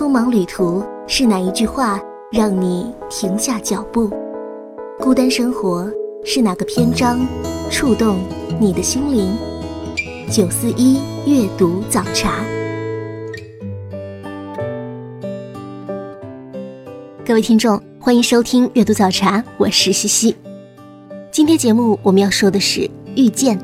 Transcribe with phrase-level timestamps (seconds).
[0.00, 2.00] 匆忙旅途是哪一句话
[2.32, 4.08] 让你停下脚步？
[4.98, 5.92] 孤单生活
[6.24, 7.20] 是哪个篇章
[7.70, 8.16] 触动
[8.58, 9.36] 你的心灵？
[10.30, 12.42] 九四一阅读早茶，
[17.22, 20.34] 各位听众，欢迎收听阅读早茶，我是西西。
[21.30, 23.58] 今天节目我们要说的是遇见，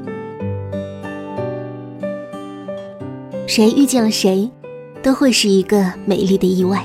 [3.46, 4.50] 谁遇见了谁？
[5.06, 6.84] 都会是一个美丽的意外，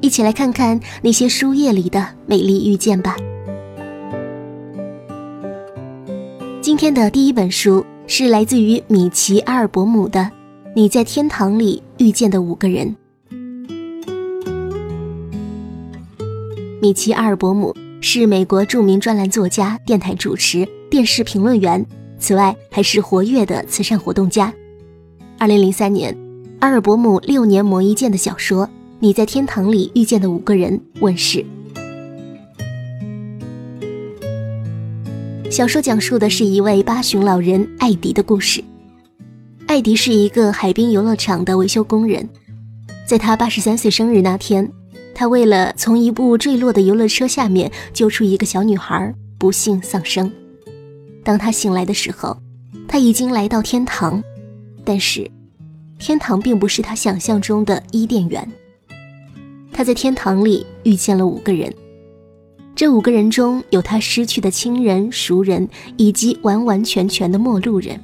[0.00, 3.14] 一起来看看那些书页里的美丽遇见吧。
[6.60, 10.18] 今天的第一本书是来自于米奇·阿尔伯姆的
[10.74, 12.96] 《你在天堂里遇见的五个人》。
[16.82, 21.86] 米奇·阿尔伯姆是美国著名专栏作家、电台主持、电视评论员，
[22.18, 24.52] 此外还是活跃的慈善活动家。
[25.38, 26.27] 二零零三年。
[26.60, 28.66] 阿尔伯姆六年磨一剑的小说
[28.98, 31.44] 《你在天堂里遇见的五个人》问世。
[35.48, 38.62] 小说讲述的是一位八旬老人艾迪的故事。
[39.68, 42.28] 艾迪是一个海滨游乐场的维修工人，
[43.06, 44.68] 在他八十三岁生日那天，
[45.14, 50.30] 他为了从一部坠落的游乐车下面救出一个小女孩，不幸丧生。
[51.22, 52.36] 当他醒来的时候，
[52.88, 54.20] 他已经来到天堂，
[54.84, 55.30] 但是。
[55.98, 58.50] 天堂并不是他想象中的伊甸园。
[59.72, 61.72] 他在天堂里遇见了五个人，
[62.74, 68.00] 这五个人中有他失去的亲人、熟人，以及完完全全的陌路人。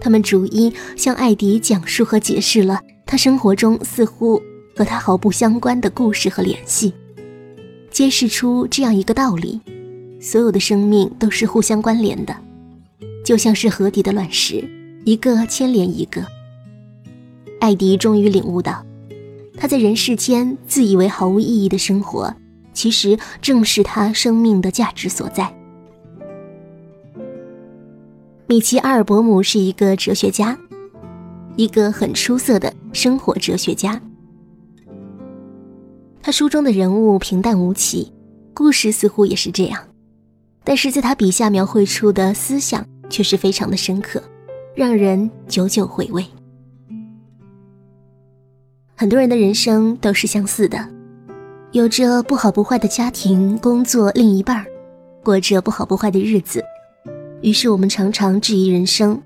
[0.00, 4.42] 他们逐一向艾迪讲述和解释了他生活中似乎
[4.76, 6.92] 和他毫不相关的故事和联系，
[7.90, 9.60] 揭示出这样一个道理：
[10.20, 12.36] 所有的生命都是互相关联的，
[13.24, 14.62] 就像是河底的卵石，
[15.04, 16.22] 一个牵连一个。
[17.64, 18.84] 艾迪终于领悟到，
[19.56, 22.30] 他在人世间自以为毫无意义的生活，
[22.74, 25.50] 其实正是他生命的价值所在。
[28.46, 30.58] 米奇·阿尔伯姆是一个哲学家，
[31.56, 33.98] 一个很出色的生活哲学家。
[36.22, 38.12] 他书中的人物平淡无奇，
[38.52, 39.82] 故事似乎也是这样，
[40.64, 44.22] 但是在他笔下描绘出的思想却是非常的深刻，
[44.74, 46.22] 让人久久回味。
[48.96, 50.88] 很多人的人生都是相似的，
[51.72, 54.64] 有着不好不坏的家庭、工作、另一半，
[55.24, 56.62] 过着不好不坏的日子。
[57.42, 59.20] 于是我们常常质疑人生：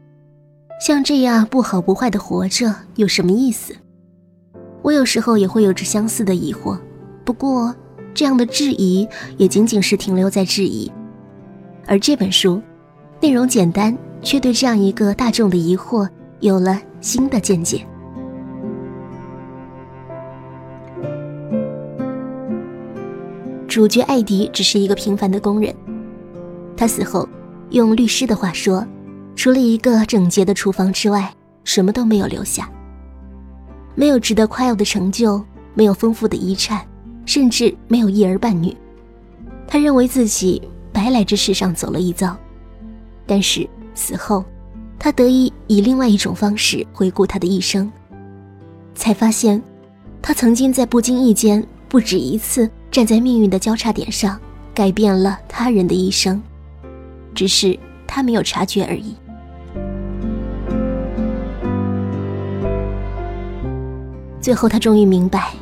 [0.80, 3.76] 像这样不好不坏的活着有什么意思？
[4.80, 6.78] 我有时候也会有着相似的疑惑，
[7.22, 7.74] 不过
[8.14, 10.90] 这样的质疑也仅仅是停留在质疑。
[11.86, 12.62] 而这本书，
[13.20, 16.08] 内容简单，却对这样一个大众的疑惑
[16.40, 17.86] 有了新的见解。
[23.78, 25.72] 主角艾迪只是一个平凡的工人，
[26.76, 27.28] 他死后，
[27.70, 28.84] 用律师的话说，
[29.36, 32.68] 除了一个整洁的厨房之外，什么都没有留下。
[33.94, 35.40] 没有值得夸耀的成就，
[35.74, 36.84] 没有丰富的遗产，
[37.24, 38.76] 甚至没有一儿半女。
[39.68, 40.60] 他认为自己
[40.92, 42.36] 白来这世上走了一遭，
[43.26, 43.64] 但是
[43.94, 44.44] 死后，
[44.98, 47.88] 他得以以另外一种方式回顾他的一生，
[48.96, 49.62] 才发现，
[50.20, 52.68] 他曾经在不经意间不止一次。
[52.90, 54.38] 站在命运的交叉点上，
[54.74, 56.42] 改变了他人的一生，
[57.34, 59.14] 只是他没有察觉而已。
[64.40, 65.52] 最后，他终于明白，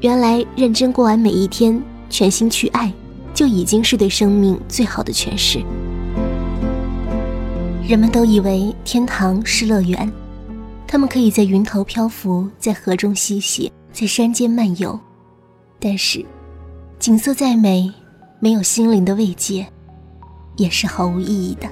[0.00, 2.92] 原来认真过完每一天，全心去爱，
[3.34, 5.58] 就已经是对生命最好的诠释。
[7.86, 10.10] 人们都以为天堂是乐园，
[10.86, 14.98] 他们可以在云头漂浮，在河中嬉戏，在山间漫游，
[15.80, 16.24] 但是。
[17.00, 17.90] 景色再美，
[18.40, 19.66] 没有心灵的慰藉，
[20.58, 21.66] 也是毫无意义的。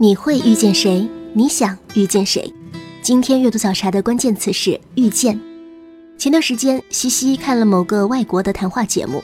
[0.00, 1.08] 你会遇见谁？
[1.32, 2.54] 你想遇见谁？
[3.02, 5.40] 今天阅读早茶的关键词是遇见。
[6.16, 9.20] 前段时间，西西看了某个外国的谈话节目，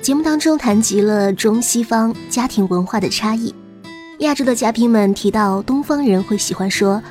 [0.00, 3.52] 节目当中谈及了中西方家庭文化的差异。
[4.20, 7.02] 亚洲的嘉宾们提到，东方人会喜欢说：“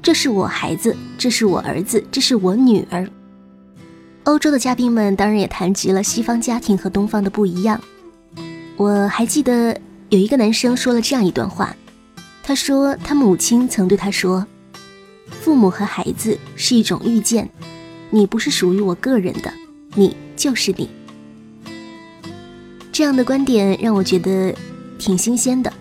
[0.00, 3.06] 这是我孩子，这是我儿子，这是我女儿。”
[4.24, 7.78] 欧洲的嘉宾们当然也谈及了西方家庭和东方的不一样。
[8.78, 11.76] 我还记得有一个男生说了这样一段话。
[12.46, 14.46] 他说，他母亲曾对他说
[15.42, 17.50] ：“父母和孩子是一种遇见，
[18.08, 19.52] 你不是属于我个人的，
[19.96, 20.88] 你就是你。”
[22.92, 24.54] 这样的观点让我觉得
[24.96, 25.72] 挺新鲜的。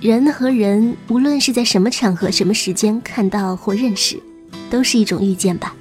[0.00, 4.18] 人和人，无论是在什么场合、什么时间看到或认识，
[4.70, 5.76] 都是一种遇见吧。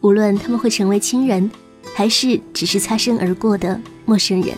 [0.00, 1.50] 无论他们会成为亲人，
[1.94, 4.56] 还是只是擦身而过的陌生人。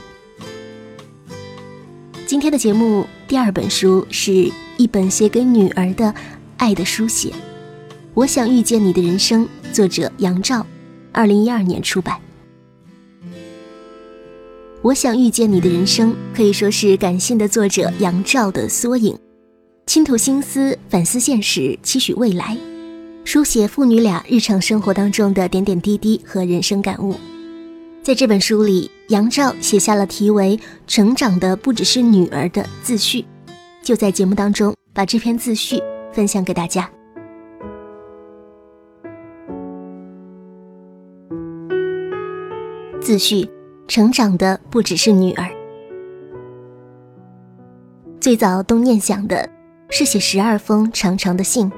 [2.37, 6.15] 今天的节目第二本书是一本写给女儿的
[6.59, 7.33] 爱的书写，
[8.13, 10.67] 我想遇见你的人生，作者杨照，
[11.13, 12.21] 二零一二年出版。
[14.83, 19.19] 我想遇见你的人生可以说是感性的作者杨照的缩影，
[19.87, 22.55] 倾吐心思，反思现实，期许未来，
[23.25, 27.15] 书写父女俩日常生活当中的点点滴滴和人生感悟。
[28.07, 33.25] 在这本书里杨照写下了题为成长的不只是女儿的自序。
[33.83, 35.83] 就在节目当中把这篇自序
[36.13, 36.89] 分享给大家。
[43.01, 43.51] 自序
[43.89, 45.51] 成长的不只是女儿。
[48.21, 49.51] 最早动念想的
[49.91, 51.69] 是写十二封长长的信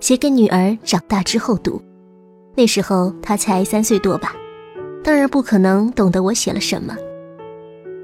[0.00, 1.78] 写给女儿长大之后读。
[2.54, 4.34] 那时候她才三岁多吧。
[5.06, 6.92] 当然不可能懂得我写了什么，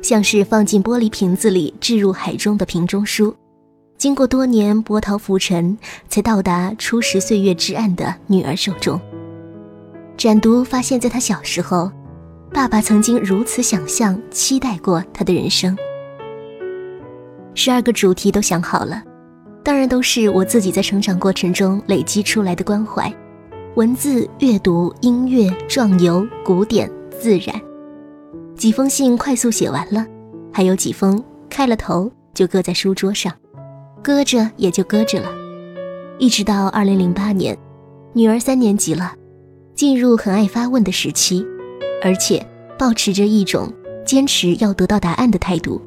[0.03, 3.35] 像是放进玻璃瓶子里置入海中的瓶中书。
[3.99, 5.77] 经过多年波涛浮沉，
[6.09, 9.01] 才到达初识岁月至暗的女儿手中。
[10.17, 11.91] 展读发现，在他小时候，
[12.53, 15.77] 爸爸曾经如此想象、期待过他的人生。
[17.57, 19.03] 十二个主题都想好了，
[19.65, 23.13] 当然都是我自己在成长过程中累积出来的关怀：
[23.75, 27.59] 文字、阅读、音乐、壮游、古典、自然。
[28.55, 30.07] 几封信快速写完了，
[30.53, 33.33] 还有几封开了头就搁在书桌上。
[34.03, 35.31] 搁着也就搁着了，
[36.19, 37.57] 一直到二零零八年，
[38.13, 39.15] 女儿三年级了，
[39.75, 41.43] 进入很爱发问的时期，
[42.05, 42.47] 而且
[42.79, 43.73] 保持着一种
[44.05, 45.81] 坚持要得到答案的态度。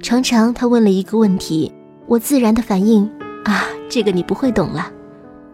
[0.00, 1.70] 常常她问了一个问题，
[2.06, 3.04] 我自然的反应
[3.44, 4.90] 啊，这个你不会懂了。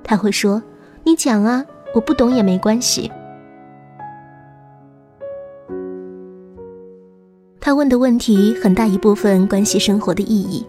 [0.04, 0.62] 他会说
[1.04, 3.10] ：“你讲啊，我不懂也没关系。”
[7.60, 10.66] 他问的问题很大一部分关系生活的意义。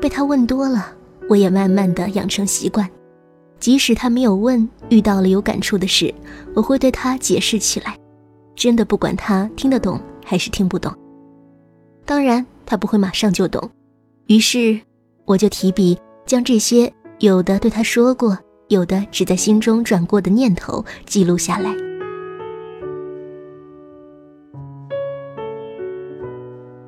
[0.00, 0.92] 被他问多了，
[1.30, 2.90] 我也慢慢的养成习惯，
[3.58, 6.12] 即使他没有问，遇到了有感触的事，
[6.54, 7.96] 我会对他解释起来，
[8.54, 10.92] 真的不管他听得懂还是听不懂。
[12.04, 13.70] 当然，他不会马上就懂，
[14.26, 14.78] 于是
[15.24, 18.36] 我就提笔将这些有的对他说过，
[18.74, 21.74] 有的只在心中转过的念头记录下来。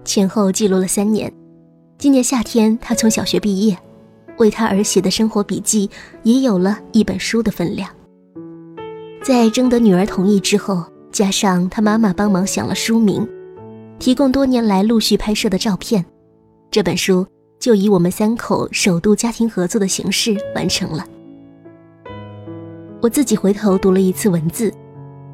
[0.05, 1.33] 前后记录了三年。
[1.99, 3.77] 今年夏天，他从小学毕业，
[4.37, 5.89] 为他而写的生活笔记
[6.25, 7.89] 也有了一本书的分量。
[9.23, 13.27] 在征得女儿同意之后，加上他妈妈帮忙想了书名，
[13.99, 16.05] 提供多年来陆续拍摄的照片，
[16.71, 17.27] 这本书
[17.59, 21.07] 就以我们三口首度家庭合作的形式完成了。
[23.07, 24.75] 我自己回头读了一次文字，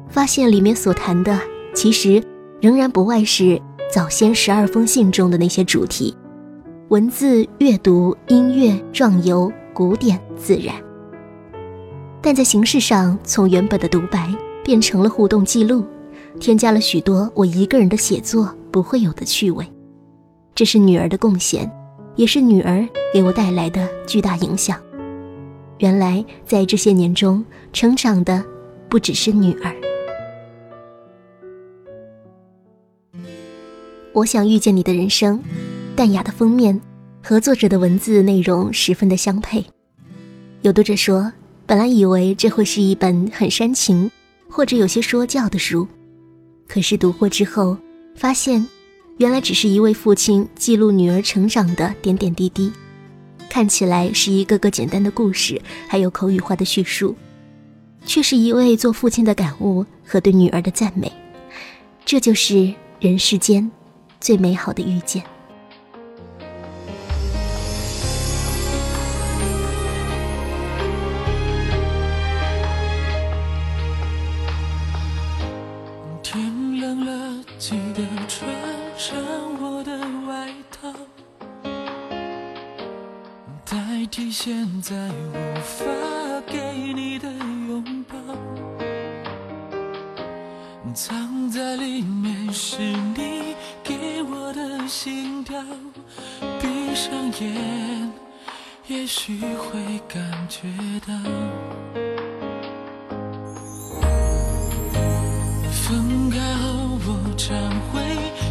[0.07, 1.39] 发现里面所谈的
[1.73, 2.23] 其实
[2.61, 3.59] 仍然不外是
[3.91, 6.15] 早先十二封信中的那些主题。
[6.89, 10.75] 文字、阅读、音乐、壮游、古典、自然，
[12.21, 14.31] 但在形式上，从原本的独白
[14.63, 15.83] 变成了互动记录，
[16.39, 19.65] 添加了许多我一个人的写作不会有的趣味。
[20.53, 21.67] 这是女儿的贡献，
[22.17, 24.77] 也是女儿给我带来的巨大影响。
[25.83, 28.41] 原来，在这些年中，成长的
[28.87, 29.75] 不只是女儿。
[34.13, 35.43] 我想遇见你的人生。
[35.93, 36.79] 淡雅的封面，
[37.21, 39.65] 和作者的文字内容十分的相配。
[40.61, 41.29] 有读者说，
[41.65, 44.09] 本来以为这会是一本很煽情，
[44.47, 45.85] 或者有些说教的书，
[46.65, 47.77] 可是读过之后，
[48.15, 48.65] 发现
[49.17, 52.71] 原来只是一位父亲记录女儿成长的点点滴滴。
[53.53, 57.15] 看起来是一个个简单的故事，还有口语化的叙述，
[58.03, 61.11] 却是一位做父亲的感悟和对女儿的赞美。
[62.03, 63.69] 这就是人世间
[64.19, 65.23] 最美好的遇见。
[84.83, 85.85] 在无法
[86.45, 86.59] 给
[86.93, 88.17] 你的拥抱，
[90.93, 95.57] 藏在里面是你给我的心跳。
[96.59, 98.11] 闭上眼，
[98.87, 100.67] 也许会感觉
[101.07, 101.13] 到。
[105.71, 107.57] 分开后，我常
[107.93, 108.01] 会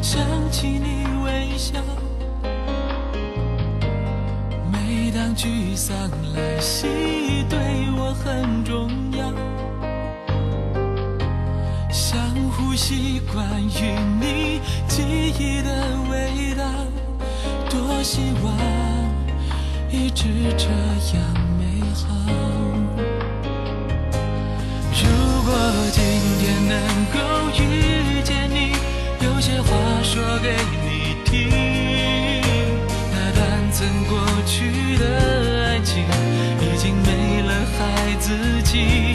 [0.01, 0.19] 想
[0.51, 1.75] 起你微笑。
[5.43, 6.87] 聚散来袭，
[7.49, 7.59] 对
[7.99, 9.29] 我很重要。
[11.91, 12.17] 相
[12.53, 16.63] 互习惯于你记忆的味道，
[17.69, 18.55] 多希望
[19.91, 20.69] 一直这
[21.19, 21.27] 样
[21.59, 22.52] 美好。
[38.33, 39.12] 自己。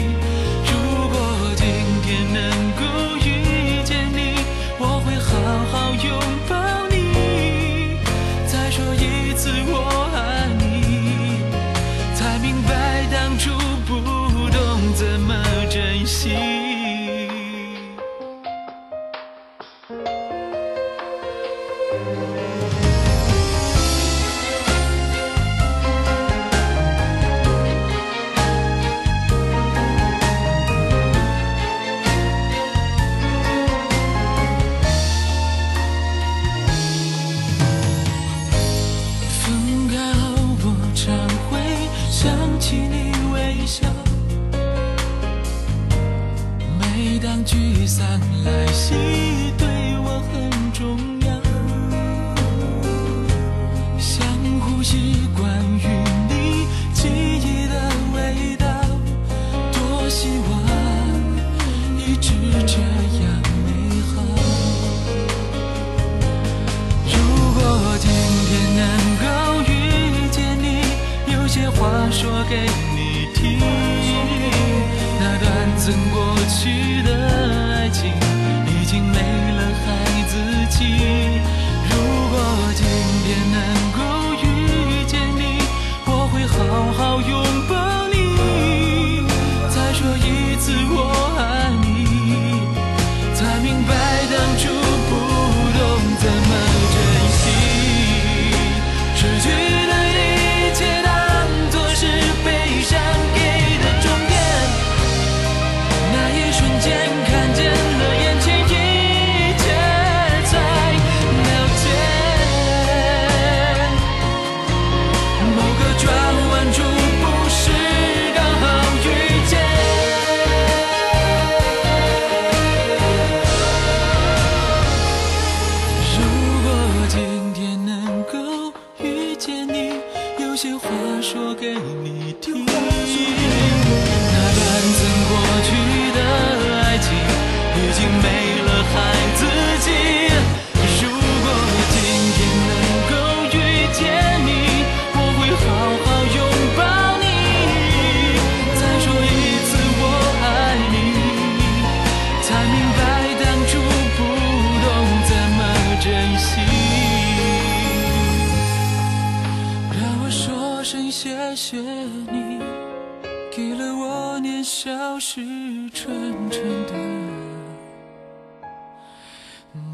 [165.90, 166.92] 纯纯的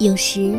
[0.00, 0.58] 有时，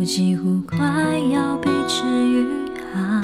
[0.00, 0.78] 我几乎快
[1.30, 2.46] 要被治愈
[2.90, 3.20] 好，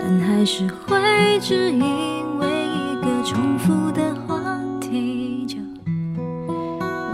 [0.00, 5.56] 但还是会只因为一个重复的话题就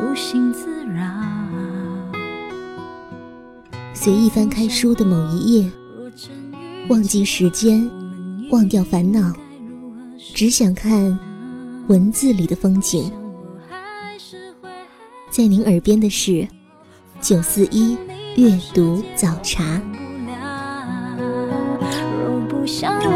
[0.00, 1.04] 无心自扰。
[3.92, 5.70] 随意翻开书的某一页，
[6.88, 7.86] 忘记时间，
[8.50, 9.30] 忘掉烦恼，
[10.34, 11.18] 只想看
[11.88, 13.12] 文字里的风景。
[15.30, 16.48] 在您耳边的是
[17.20, 17.98] 九四一
[18.36, 19.80] 阅读早茶。
[22.18, 23.12] 若不想问，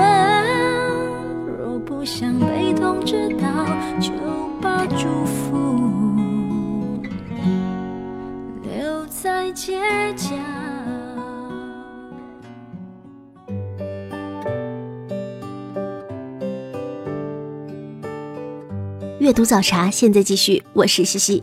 [1.59, 3.67] 若不想被通知到，
[3.99, 4.11] 就
[4.61, 7.01] 把祝福
[8.62, 9.81] 留在街
[10.14, 10.35] 角。
[19.19, 21.43] 阅读早茶现在继续，我是西西。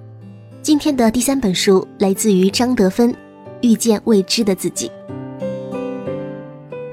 [0.63, 3.11] 今天的第三本书来自于张德芬，
[3.61, 4.91] 《遇见未知的自己》。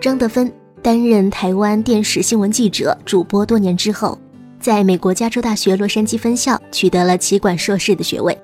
[0.00, 0.50] 张德芬
[0.82, 4.18] 担任台湾电视新闻记者、主播多年之后，
[4.58, 8.36] 在美国加州大学洛杉矶分校取得了企管硕士的学位。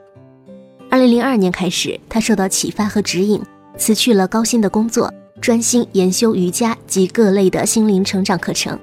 [0.91, 3.41] 二零零二年开始，他受到启发和指引，
[3.79, 5.11] 辞去了高薪的工作，
[5.41, 8.79] 专心研修瑜伽及各类的心灵成长课程。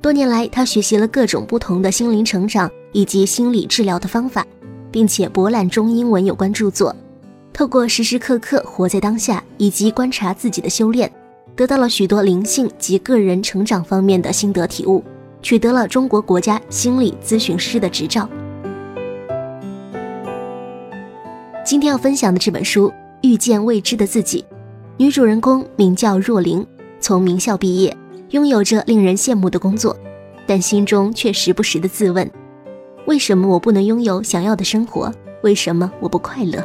[0.00, 4.46] 多年来，他学习了各种不同的心灵成长以及心理治疗的方法，
[4.90, 6.94] 并且博览中英文有关著作。
[7.52, 11.10] 透过时时刻刻活在当下以及观察自己的修炼，
[11.56, 15.02] 得到了许多灵性及个人成长方面的心得体悟，
[15.42, 18.28] 取得了中国国家心理咨询师的执照。
[21.64, 22.88] 今天要分享的这本书
[23.22, 24.42] 《遇见未知的自己》，
[24.96, 26.66] 女主人公名叫若琳，
[27.00, 27.96] 从名校毕业。
[28.30, 29.96] 拥有着令人羡慕的工作，
[30.46, 32.30] 但心中却时不时的自问：
[33.08, 35.10] 为什么我不能拥有想要的生活？
[35.42, 36.62] 为什么我不快乐？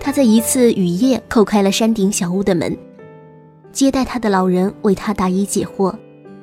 [0.00, 2.74] 他在一次雨夜叩开了山顶小屋的门，
[3.70, 5.94] 接待他的老人为他答疑解惑，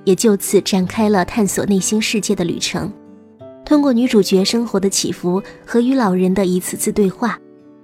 [0.03, 2.93] 也就此展开了探索内心世界的旅程。
[3.65, 7.35] 通过女主角生活的起伏和与老人的一次次对话，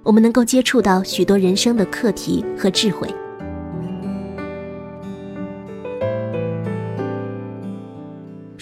[0.04, 3.12] 我们能够接触到许多人生的课题和智慧。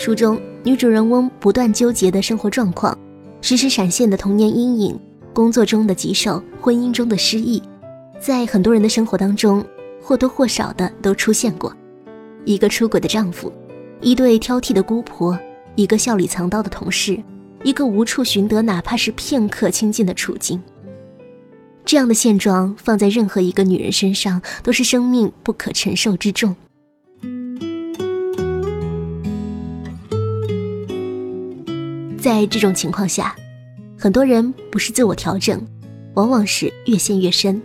[0.05, 2.95] 书中女主人翁不断纠结的生活状况，
[3.41, 5.01] 时时闪现的童年阴影，
[5.33, 7.63] 工作中的棘手，婚姻中的失意，
[8.21, 9.65] 在很多人的生活当中
[10.03, 11.75] 或多或少的都出现过。
[12.45, 13.51] 一个出轨的丈夫，
[14.03, 15.39] 一对挑剔的姑婆。
[15.75, 17.19] 一个笑里藏刀的同事，
[17.63, 20.63] 一个无处寻得哪怕是片刻清静的处境。
[21.87, 26.55] 这样的现状放在任何一个女人身上，都是生命不可承受之重。
[32.25, 33.37] 在这种情况下，
[33.99, 35.61] 很多人不是自我调整，
[36.15, 37.61] 往往是越陷越深，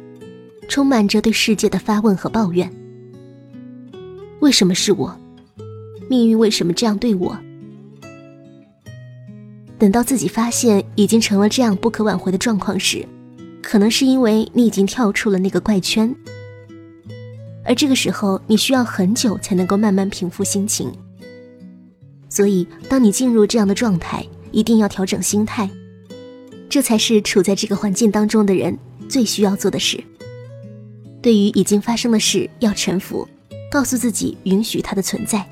[0.67, 2.69] 充满着对世界的发问和抱怨：
[4.41, 5.17] 为什么是我？
[6.09, 7.39] 命运为什么这样对我？
[9.77, 13.07] 等到自己发现已经成了这样不可挽回的状况时，
[13.63, 16.13] 可能是因为你已经跳出了那个怪圈，
[17.63, 20.91] 而这个时候你需要很久才能够慢慢平复心情。
[22.27, 25.69] 所以，当你进入这样的状态，一定要调整心态，
[26.69, 30.03] 这才是处在这个环境当中的人最需要做的事。
[31.21, 33.27] 对于已经发生的事，要臣服，
[33.71, 35.45] 告诉自己允许它的存在，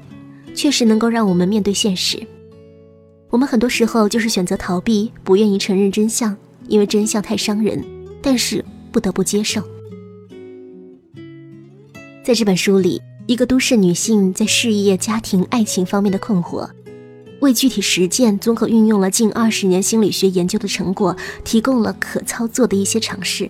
[0.55, 2.21] 确实能够让我们面对现实。
[3.29, 6.36] 我们很多时候就是选择逃避，不愿意承认真相，
[6.67, 7.83] 因为真相太伤人。
[8.19, 9.62] 但是不得不接受。
[12.23, 16.67] 在这本书里，一个都市女性在事业、家庭、爱情方面的困惑，
[17.41, 23.50] 为具体实践综合运用了近二十年心理学研究的成果，提供了可操作的一些尝试。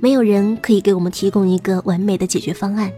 [0.00, 2.92] 没有人可以给我们提供一个完美的解决方案，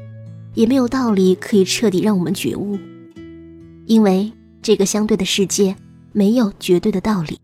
[0.55, 2.79] 也没有道理可以彻底让我们觉悟，
[3.87, 4.33] 因为。
[4.63, 5.77] 这个相对的世界
[6.11, 7.39] 没有绝对的道理，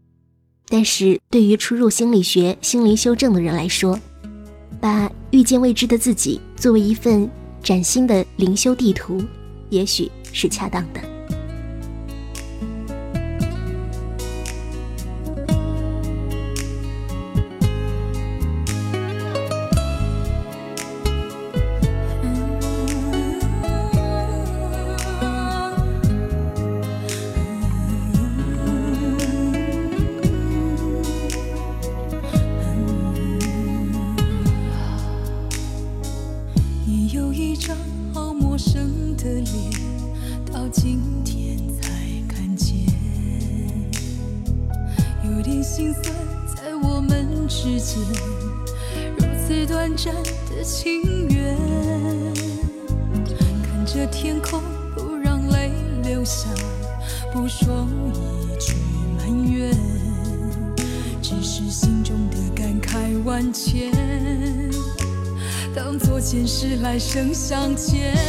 [0.67, 3.97] 但是对于初入心理学、心灵修正的人来说，
[4.81, 7.31] 把遇见未知的自己作为一份
[7.63, 9.23] 崭新的灵修地图，
[9.71, 11.12] 也许是恰当的。
[67.13, 68.22] 正向前。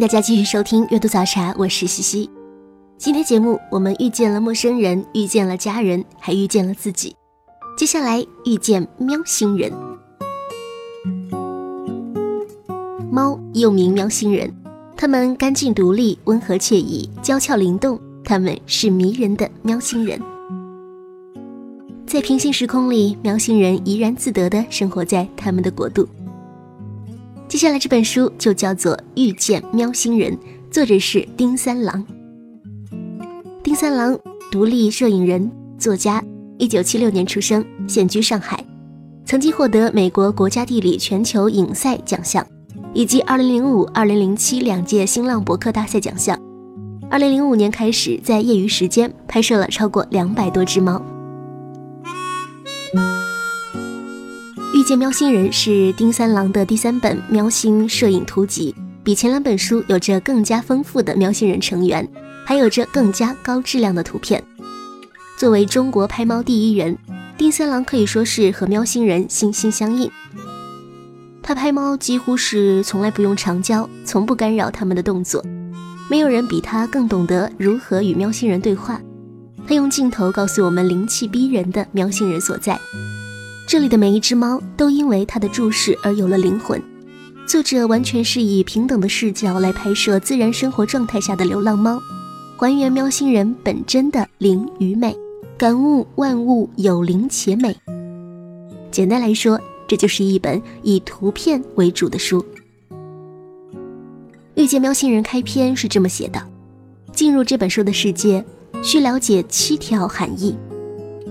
[0.00, 2.30] 大家继续收听阅读早茶，我是西西。
[2.96, 7.14] 今天节目我们遇见了陌生人，遇见了家人，还遇见了自己。
[7.76, 9.70] 接下来遇见喵星人。
[13.12, 14.50] 猫又名喵星人，
[14.96, 20.18] 它们干净独立，温和惬意，娇俏灵动，它们是迷人的喵星人。
[22.06, 26.08] 在平行时空里，喵星人怡然自得地生活在他们的国度。
[27.50, 30.32] 接下来这本书就叫做《遇见喵星人》，
[30.70, 32.06] 作者是丁三郎。
[33.60, 34.16] 丁三郎，
[34.52, 36.22] 独立摄影人、作家，
[36.58, 38.64] 一九七六年出生，现居上海，
[39.24, 42.46] 曾经获得美国国家地理全球影赛奖项，
[42.94, 46.40] 以及二零零五、二零零七两届新浪博客大赛奖项。
[47.10, 51.04] 二零零五年开始，在业余时间拍摄了超过两百多只猫。
[54.72, 62.08] 遇见喵星人是丁三郎的第三本喵星摄影图集，比前两本书有着更加丰富的喵星人成员，
[62.46, 64.42] 还有着更加高质量的图片。
[65.36, 66.96] 作为中国拍猫第一人，
[67.36, 70.08] 丁三郎可以说是和喵星人心心相印。
[71.42, 75.44] 他拍猫几乎是从来不用长焦，从不干扰他们的动作。
[76.08, 79.00] 没有人比他更懂得如何与喵星人对话。
[79.66, 82.78] 他用镜头告诉我们灵气逼人的喵星人所在。
[83.70, 86.82] 这里的每一只猫都因为它的注视而有了灵魂。
[87.46, 91.96] 作者完全是以平等的视角来拍摄自然生活状态下的流浪猫，
[92.56, 95.16] 还原喵星人本真的灵与美，
[95.56, 97.76] 感悟万物有灵且美。
[98.90, 99.56] 简单来说，
[99.86, 102.44] 这就是一本以图片为主的书。
[104.56, 106.42] 遇见喵星人开篇是这么写的：
[107.12, 108.44] 进入这本书的世界。
[108.82, 110.56] 需了解七条含义。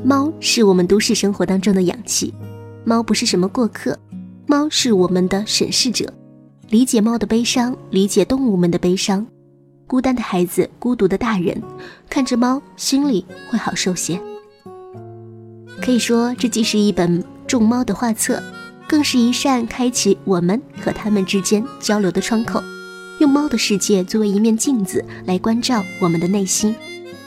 [0.03, 2.33] 猫是我们都市生活当中的氧气，
[2.85, 3.97] 猫不是什么过客，
[4.47, 6.11] 猫是我们的审视者。
[6.69, 9.25] 理解猫的悲伤，理解动物们的悲伤。
[9.85, 11.61] 孤单的孩子，孤独的大人，
[12.09, 14.19] 看着猫，心里会好受些。
[15.81, 18.41] 可以说，这既是一本种猫的画册，
[18.87, 22.63] 更是一扇开启我们和他们之间交流的窗口。
[23.19, 26.73] 用猫的世界作为一面镜子，来关照我们的内心。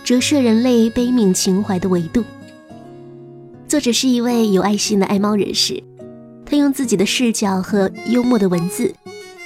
[0.05, 2.25] 折射人类悲悯情怀的维度。
[3.73, 5.83] 作者是一位有爱心的爱猫人士，
[6.45, 8.95] 他用自己的视角和幽默的文字，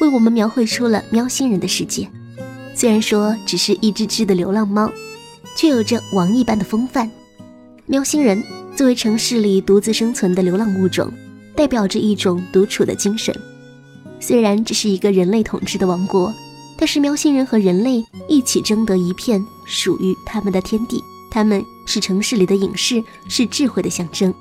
[0.01, 2.11] 为我们描绘出了喵星人的世界。
[2.75, 4.91] 虽然说只是一只只的流浪猫，
[5.57, 7.09] 却有着王一般的风范。
[7.87, 8.43] 喵星人
[8.75, 11.09] 作为城市里独自生存的流浪物种，
[11.55, 13.33] 代表着一种独处的精神。
[14.19, 16.35] 虽然这是一个人类统治的王国。
[16.77, 24.35] 但是喵星人和人类一起争得一片属于他们的天地，他们是城市里的隐士，是智慧的象征。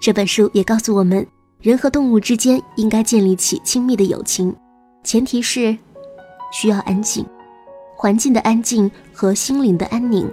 [0.00, 1.26] 这本书也告诉我们，
[1.60, 4.54] 人和动物之间应该建立起亲密的友情，
[5.02, 5.76] 前提是
[6.52, 7.24] 需要安静，
[7.96, 10.30] 环境的安静和心灵的安宁。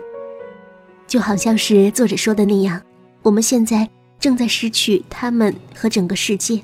[1.08, 2.80] 就好像是作者说的那样，
[3.24, 6.62] 我们现在正在失去他们和整个世界，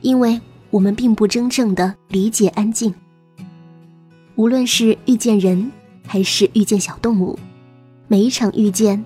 [0.00, 2.94] 因为我们并不真正的理解安静。
[4.36, 5.70] 无论是遇见人，
[6.06, 7.38] 还是遇见小动物，
[8.06, 9.02] 每一场遇见，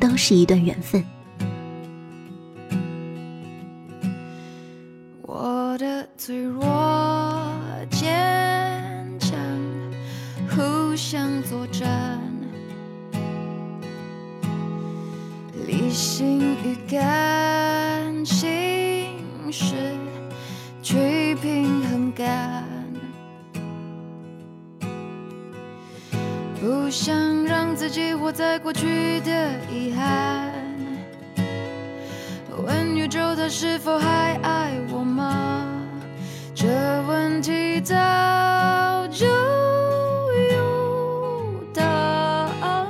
[0.00, 1.04] 都是一段缘分。
[5.22, 6.62] 我的脆弱
[7.90, 9.38] 坚强，
[10.48, 12.18] 互相作战，
[15.66, 19.12] 理性与感性
[19.52, 19.74] 是
[20.82, 22.75] 去平衡感。
[26.66, 29.30] 不想让自己活在过去的
[29.72, 30.50] 遗憾。
[32.64, 35.64] 问宇宙它是否还爱我吗？
[36.56, 36.66] 这
[37.06, 37.94] 问题早
[39.12, 42.86] 就有答案。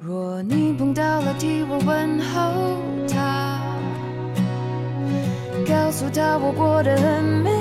[0.00, 2.78] 若你碰到了替我问候
[3.12, 3.60] 他，
[5.66, 7.57] 告诉他我过得很美。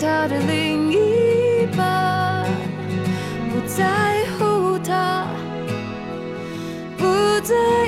[0.00, 2.46] 他的另一半
[3.50, 5.26] 不在乎他，
[6.96, 7.04] 不
[7.40, 7.87] 在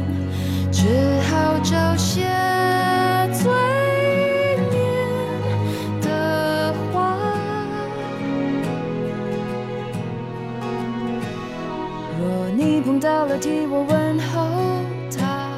[1.63, 2.21] 找些
[3.33, 3.51] 催
[4.71, 4.73] 眠
[6.01, 7.17] 的话。
[12.19, 14.47] 若你碰到了替我问候
[15.15, 15.49] 他，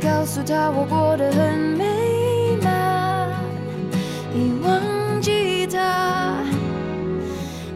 [0.00, 1.84] 告诉他我过得很美
[2.62, 3.30] 满，
[4.34, 6.42] 已忘记他，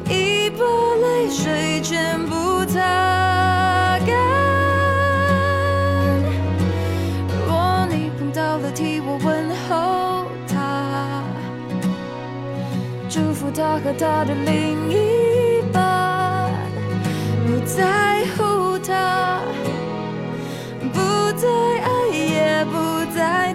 [0.08, 0.64] 已把
[1.00, 2.80] 泪水全部擦
[13.62, 16.50] 他和他的另一半，
[17.46, 19.38] 不在乎他，
[20.92, 20.98] 不
[21.38, 23.51] 再爱，也不再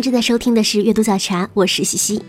[0.00, 2.22] 正在收听的是阅读早茶，我是西西。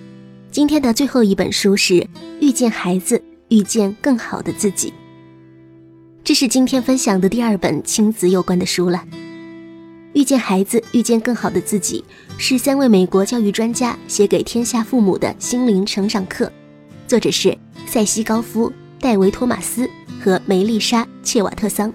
[0.51, 1.93] 今天的最后一本书是
[2.41, 4.89] 《遇见孩子，遇见更好的自己》，
[6.23, 8.97] 这是今天分享的第二本亲子有关的书了。
[10.13, 12.03] 《遇见孩子，遇见更好的自己》
[12.37, 16.51] 是三位美国教育专家写给天下父母的心灵成长课，
[17.07, 19.89] 作者是塞西·高夫、戴维·托马斯
[20.21, 21.93] 和梅丽莎·切瓦特桑。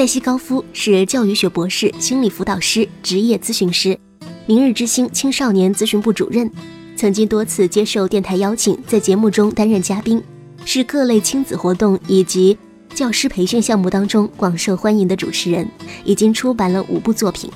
[0.00, 3.98] 塞西高夫是教育学博士、心理辅导师、职业咨询师，
[4.46, 6.50] 明日之星青少年咨询部主任，
[6.96, 10.22] 曾经多次接受电台邀请，在节目中担任嘉宾，
[10.64, 12.56] 是各类亲子活动以及
[12.94, 15.68] 教师培训项目当中广受欢迎的主持人，
[16.02, 17.50] 已经出版了五部作品。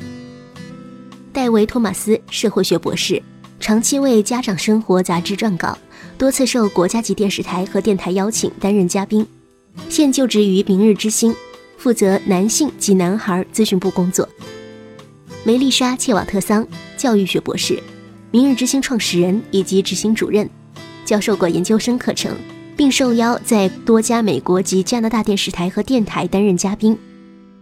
[1.32, 3.22] 戴维·托马斯，社会学博士，
[3.58, 5.78] 长期为《家长生活》杂志撰稿，
[6.18, 9.26] 多次受国家级电视台和电台邀请担任嘉宾，
[9.88, 11.34] 现就职于明日之星。
[11.84, 14.26] 负责男性及男孩咨询部工作。
[15.44, 16.66] 梅丽莎·切瓦特桑，
[16.96, 17.78] 教育学博士，
[18.30, 20.48] 明日之星创始人以及执行主任，
[21.04, 22.34] 教授过研究生课程，
[22.74, 26.98] 并受邀在多家美国及加拿大电视台和电台担任嘉宾。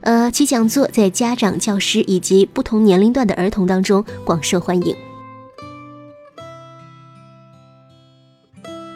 [0.03, 4.95] 呃，其讲座在家长、教师以及不同年龄段的儿童当中广受欢迎。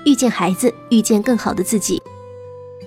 [0.04, 2.00] 遇见孩子，遇见更好的自己。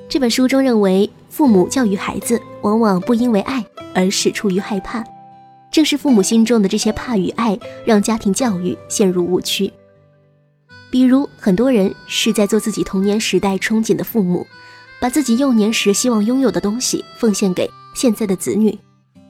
[0.07, 1.07] 这本书中认为，
[1.39, 3.65] 父母教育孩子往往不因为爱，
[3.95, 5.01] 而是出于害怕。
[5.71, 9.71] 正是父母心中的这些怕与爱，让家庭教育陷入误区。
[10.91, 14.45] 比如，很多人是在做自己童年时代憧憬的父母，
[14.99, 18.77] 把自己幼年时希望拥有的东西奉献给现在的子女，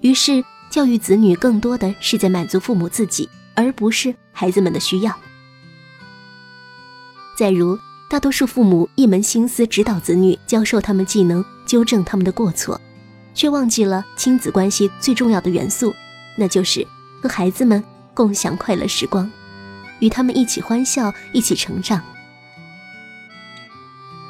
[0.01, 5.15] 于是教育子女更多的是在满足父母自己，而不是孩子们的需要。
[7.37, 7.77] 再如，
[8.09, 12.81] 大多数父母一门心思指导子女，教授他们技能，纠正他们的过错，
[13.35, 15.93] 却忘记了亲子关系最重要的元素，
[16.35, 16.85] 那就是
[17.21, 17.83] 和孩子们
[18.15, 19.29] 共享快乐时光。
[19.99, 22.01] 与他们一起欢笑，一起成长。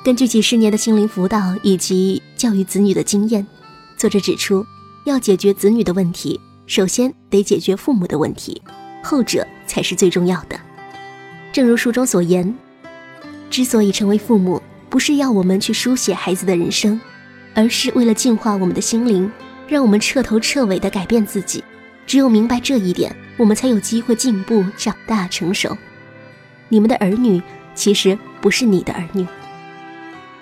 [0.04, 3.48] 根据几十年的心灵辅导以及教育子女的经验，
[3.96, 4.66] 作者指出，
[5.06, 8.62] 要解决子女的问题，首先得解决父母的问题，
[9.02, 10.60] 后者才是最重要的。
[11.54, 12.54] 正如书中所言，
[13.50, 17.00] 之所以成为父母，不是要我们去书写孩子的人生，
[17.54, 19.32] 而是为了净化我们的心灵，
[19.68, 21.64] 让我们彻头彻尾地改变自己。
[22.06, 23.16] 只有明白这一点。
[23.40, 25.78] 我们才有机会进步、长大、成熟。
[26.68, 27.42] 你们的儿女
[27.74, 29.26] 其实不是你的儿女，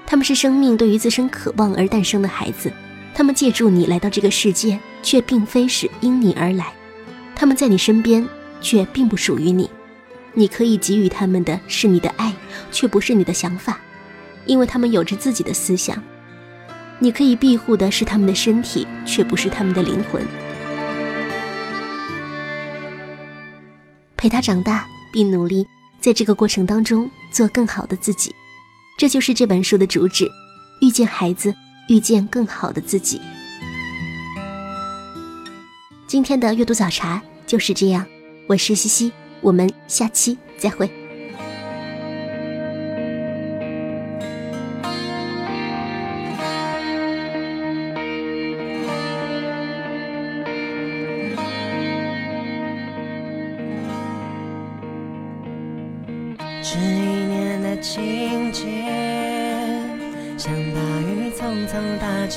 [0.03, 2.73] 他们是生命对于自身渴望而诞生的孩子。
[3.13, 6.73] 他们借助你来到这个世界，却并非是因你而来。
[7.35, 8.27] 他们在你身边，
[8.61, 9.69] 却并不属于你。
[10.33, 12.33] 你可以给予他们的是你的爱，
[12.71, 13.79] 却不是你的想法，
[14.45, 16.01] 因为他们有着自己的思想。
[16.99, 20.25] 你可以庇护的是他们的身体，却不是他们的灵魂。
[24.15, 25.67] 陪他长大，并努力
[26.01, 28.33] 在这个过程当中做更好的自己，
[28.97, 30.27] 这就是这本书的主旨：
[30.81, 31.53] 遇见孩子，
[31.87, 33.21] 遇见更好的自己。
[36.07, 38.03] 今天的阅读早茶就是这样，
[38.47, 41.06] 我是西西，我们下期再会。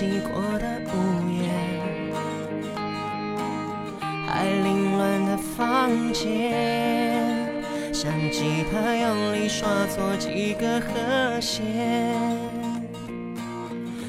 [0.00, 0.96] 打击过的屋
[1.30, 1.44] 檐，
[4.26, 7.46] 还凌乱的房间，
[7.92, 11.66] 像吉他用力刷错几个和弦。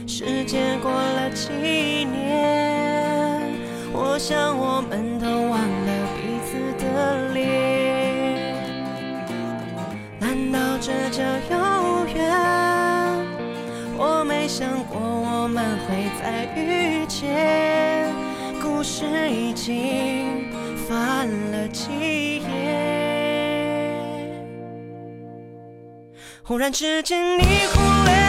[0.08, 1.50] 时间过了几
[2.06, 3.42] 年，
[3.92, 8.48] 我想我们都忘了彼此的脸。
[10.22, 11.22] 难道这叫
[15.92, 18.08] 没再遇见。
[18.62, 20.50] 故事已经
[20.88, 22.42] 翻了几页，
[26.44, 28.21] 忽然之间你忽略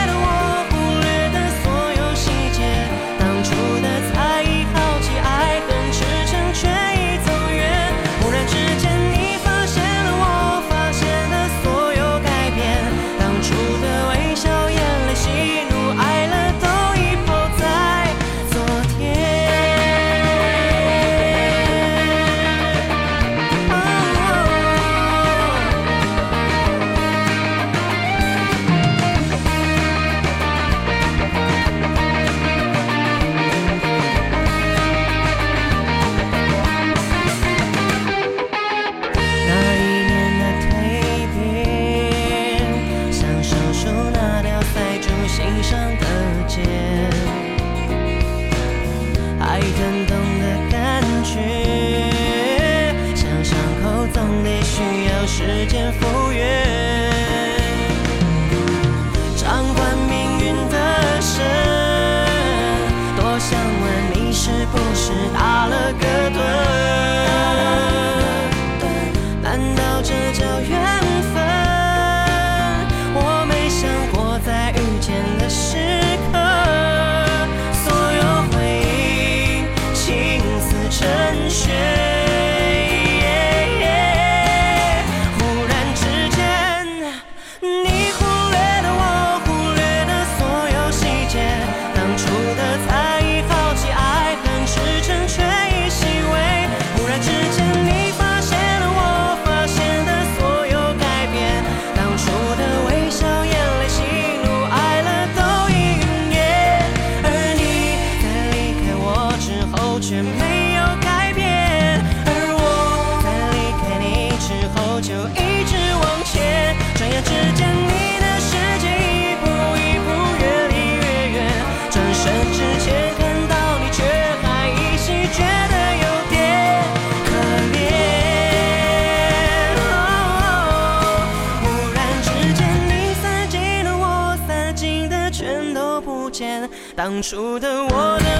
[137.04, 138.31] 当初的我的